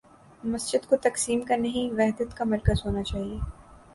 [0.43, 3.37] مسجد کو تقسیم کا نہیں، وحدت کا مرکز ہو نا چاہیے۔